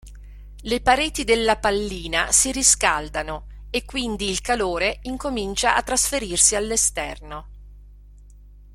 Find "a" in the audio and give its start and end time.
5.75-5.83